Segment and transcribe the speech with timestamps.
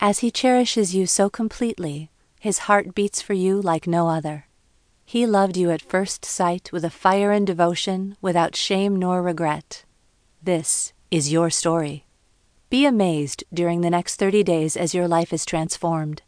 [0.00, 4.46] As he cherishes you so completely, his heart beats for you like no other.
[5.04, 9.84] He loved you at first sight with a fire and devotion without shame nor regret.
[10.40, 12.06] This is your story.
[12.70, 16.22] Be amazed during the next 30 days as your life is transformed.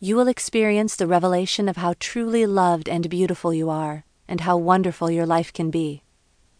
[0.00, 4.56] You will experience the revelation of how truly loved and beautiful you are, and how
[4.56, 6.04] wonderful your life can be.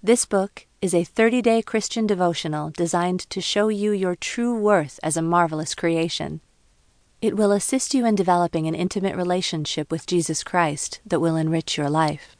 [0.02, 5.00] This book is a 30 day Christian devotional designed to show you your true worth
[5.02, 6.42] as a marvelous creation.
[7.22, 11.78] It will assist you in developing an intimate relationship with Jesus Christ that will enrich
[11.78, 12.36] your life.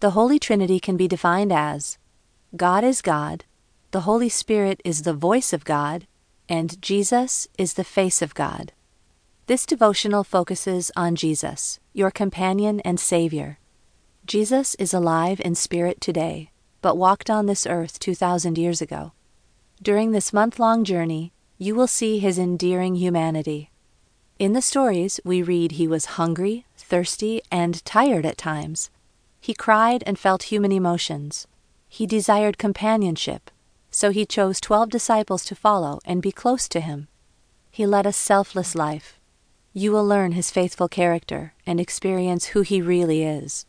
[0.00, 1.96] The Holy Trinity can be defined as
[2.54, 3.46] God is God,
[3.92, 6.06] the Holy Spirit is the voice of God,
[6.50, 8.72] and Jesus is the face of God.
[9.46, 13.58] This devotional focuses on Jesus, your companion and Savior.
[14.26, 19.12] Jesus is alive in spirit today, but walked on this earth 2,000 years ago.
[19.82, 23.70] During this month long journey, you will see his endearing humanity.
[24.38, 28.90] In the stories, we read he was hungry, thirsty, and tired at times.
[29.40, 31.46] He cried and felt human emotions.
[31.88, 33.50] He desired companionship,
[33.90, 37.08] so he chose twelve disciples to follow and be close to him.
[37.70, 39.18] He led a selfless life.
[39.72, 43.66] You will learn his faithful character and experience who he really is.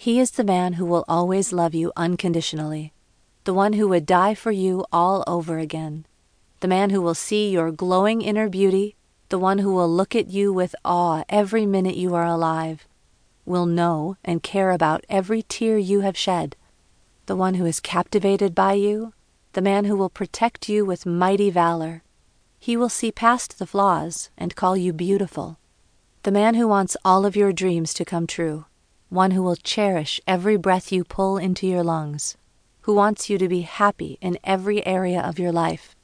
[0.00, 2.94] He is the man who will always love you unconditionally,
[3.44, 6.06] the one who would die for you all over again,
[6.60, 8.96] the man who will see your glowing inner beauty.
[9.28, 12.88] The one who will look at you with awe every minute you are alive,
[13.44, 16.56] will know and care about every tear you have shed,
[17.26, 19.12] the one who is captivated by you,
[19.52, 22.02] the man who will protect you with mighty valor.
[22.58, 25.58] He will see past the flaws and call you beautiful,
[26.22, 28.64] the man who wants all of your dreams to come true,
[29.10, 32.36] one who will cherish every breath you pull into your lungs,
[32.82, 35.94] who wants you to be happy in every area of your life,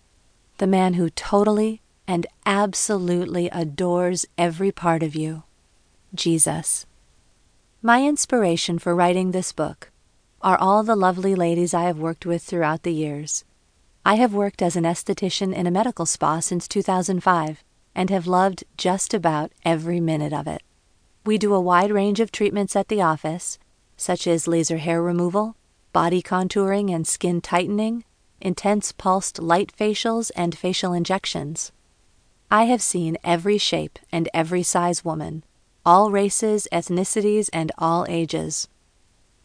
[0.58, 5.42] the man who totally and absolutely adores every part of you
[6.14, 6.86] Jesus.
[7.82, 9.90] My inspiration for writing this book
[10.40, 13.45] are all the lovely ladies I have worked with throughout the years.
[14.05, 17.62] I have worked as an esthetician in a medical spa since 2005
[17.95, 20.62] and have loved just about every minute of it.
[21.27, 23.59] We do a wide range of treatments at the office,
[23.97, 25.57] such as laser hair removal,
[25.92, 28.05] body contouring and skin tightening,
[28.41, 31.73] intense pulsed light facials, and facial injections.
[32.48, 35.42] I have seen every shape and every size woman,
[35.85, 38.69] all races, ethnicities, and all ages.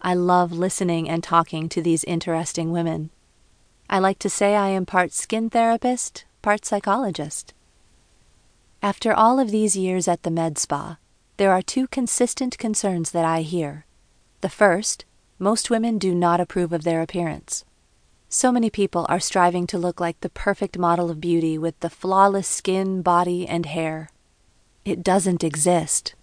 [0.03, 3.09] I love listening and talking to these interesting women.
[3.89, 7.55] I like to say I am part skin therapist, part psychologist.
[8.83, 10.97] After all of these years at the med spa,
[11.37, 13.85] there are two consistent concerns that I hear.
[14.41, 15.05] The first,
[15.39, 17.65] most women do not approve of their appearance.
[18.29, 21.89] So many people are striving to look like the perfect model of beauty with the
[21.89, 24.09] flawless skin, body, and hair.
[24.85, 26.15] It doesn't exist.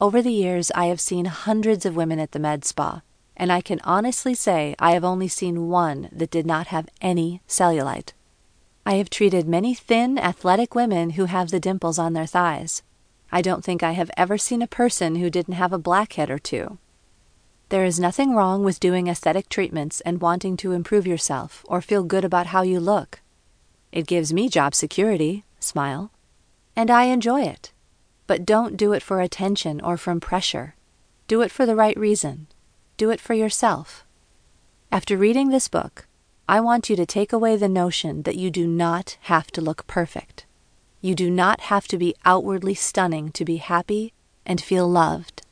[0.00, 3.02] Over the years, I have seen hundreds of women at the med spa,
[3.36, 7.40] and I can honestly say I have only seen one that did not have any
[7.48, 8.12] cellulite.
[8.84, 12.82] I have treated many thin, athletic women who have the dimples on their thighs.
[13.34, 16.38] I don't think I have ever seen a person who didn't have a blackhead or
[16.38, 16.76] two.
[17.70, 22.02] There is nothing wrong with doing aesthetic treatments and wanting to improve yourself or feel
[22.02, 23.22] good about how you look.
[23.90, 26.10] It gives me job security, smile,
[26.76, 27.72] and I enjoy it.
[28.26, 30.74] But don't do it for attention or from pressure.
[31.26, 32.48] Do it for the right reason.
[32.98, 34.04] Do it for yourself.
[34.90, 36.06] After reading this book,
[36.46, 39.86] I want you to take away the notion that you do not have to look
[39.86, 40.44] perfect.
[41.04, 44.12] You do not have to be outwardly stunning to be happy
[44.46, 45.42] and feel loved.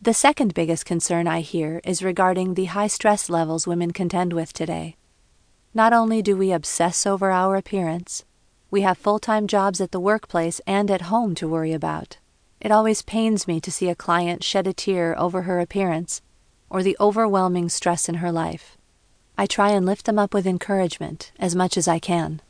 [0.00, 4.54] The second biggest concern I hear is regarding the high stress levels women contend with
[4.54, 4.96] today.
[5.74, 8.24] Not only do we obsess over our appearance,
[8.70, 12.16] we have full time jobs at the workplace and at home to worry about.
[12.62, 16.22] It always pains me to see a client shed a tear over her appearance
[16.70, 18.78] or the overwhelming stress in her life.
[19.36, 22.40] I try and lift them up with encouragement as much as I can.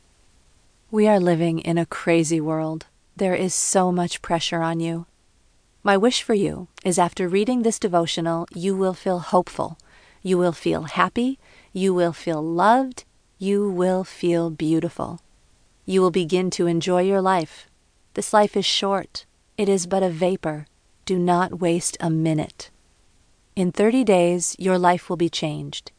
[0.91, 2.85] We are living in a crazy world.
[3.17, 5.07] There is so much pressure on you.
[5.83, 9.79] My wish for you is after reading this devotional, you will feel hopeful,
[10.21, 11.39] you will feel happy,
[11.73, 13.03] you will feel loved,
[13.39, 15.21] you will feel beautiful.
[15.87, 17.67] You will begin to enjoy your life.
[18.13, 19.25] This life is short,
[19.57, 20.67] it is but a vapor.
[21.05, 22.69] Do not waste a minute.
[23.55, 25.91] In 30 days, your life will be changed.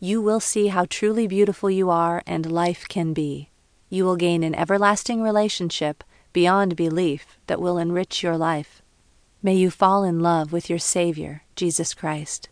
[0.00, 3.50] You will see how truly beautiful you are and life can be.
[3.90, 8.82] You will gain an everlasting relationship beyond belief that will enrich your life.
[9.42, 12.48] May you fall in love with your Savior, Jesus Christ.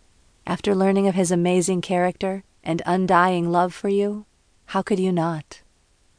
[0.47, 4.27] After learning of his amazing character and undying love for you,
[4.67, 5.63] how could you not?